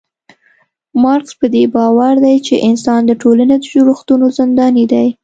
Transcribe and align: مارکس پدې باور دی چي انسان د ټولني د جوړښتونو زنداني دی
مارکس 1.03 1.31
پدې 1.39 1.63
باور 1.75 2.15
دی 2.23 2.35
چي 2.45 2.55
انسان 2.69 3.01
د 3.05 3.11
ټولني 3.21 3.45
د 3.59 3.63
جوړښتونو 3.71 4.25
زنداني 4.37 4.85
دی 4.91 5.07